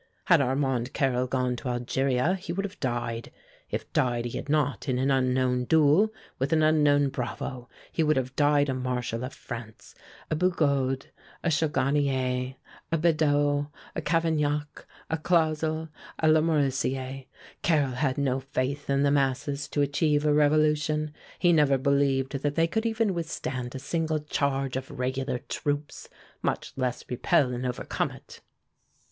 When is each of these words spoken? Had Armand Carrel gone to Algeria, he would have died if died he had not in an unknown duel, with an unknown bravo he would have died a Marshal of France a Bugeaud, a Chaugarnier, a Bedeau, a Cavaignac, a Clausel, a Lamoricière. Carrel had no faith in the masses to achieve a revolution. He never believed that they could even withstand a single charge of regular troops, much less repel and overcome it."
Had 0.25 0.41
Armand 0.41 0.93
Carrel 0.93 1.27
gone 1.27 1.55
to 1.57 1.69
Algeria, 1.69 2.33
he 2.33 2.51
would 2.51 2.65
have 2.65 2.79
died 2.79 3.31
if 3.69 3.93
died 3.93 4.25
he 4.25 4.35
had 4.35 4.49
not 4.49 4.89
in 4.89 4.97
an 4.97 5.11
unknown 5.11 5.65
duel, 5.65 6.11
with 6.39 6.51
an 6.51 6.63
unknown 6.63 7.09
bravo 7.09 7.69
he 7.91 8.01
would 8.01 8.17
have 8.17 8.35
died 8.35 8.67
a 8.67 8.73
Marshal 8.73 9.23
of 9.23 9.31
France 9.31 9.93
a 10.31 10.35
Bugeaud, 10.35 11.05
a 11.43 11.49
Chaugarnier, 11.51 12.55
a 12.91 12.97
Bedeau, 12.97 13.69
a 13.95 14.01
Cavaignac, 14.01 14.87
a 15.11 15.17
Clausel, 15.19 15.89
a 16.17 16.27
Lamoricière. 16.27 17.27
Carrel 17.61 17.91
had 17.91 18.17
no 18.17 18.39
faith 18.39 18.89
in 18.89 19.03
the 19.03 19.11
masses 19.11 19.67
to 19.67 19.81
achieve 19.83 20.25
a 20.25 20.33
revolution. 20.33 21.13
He 21.37 21.53
never 21.53 21.77
believed 21.77 22.41
that 22.41 22.55
they 22.55 22.65
could 22.65 22.87
even 22.87 23.13
withstand 23.13 23.75
a 23.75 23.77
single 23.77 24.17
charge 24.17 24.75
of 24.75 24.89
regular 24.97 25.37
troops, 25.37 26.09
much 26.41 26.73
less 26.75 27.05
repel 27.07 27.53
and 27.53 27.67
overcome 27.67 28.09
it." 28.09 28.41